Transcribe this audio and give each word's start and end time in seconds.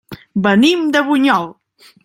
Venim 0.47 0.89
de 0.95 1.05
Bunyol. 1.11 1.47